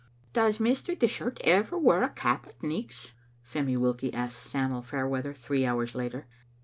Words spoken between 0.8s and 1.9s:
Dishart ever